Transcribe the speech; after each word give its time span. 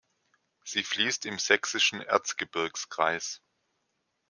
Sie 0.63 0.81
fließt 0.81 1.27
im 1.27 1.37
sächsischen 1.37 2.01
Erzgebirgskreis. 2.01 3.39